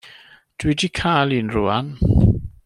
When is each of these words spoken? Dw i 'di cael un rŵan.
Dw 0.59 0.71
i 0.73 0.75
'di 0.79 0.89
cael 1.01 1.35
un 1.41 1.53
rŵan. 1.57 1.93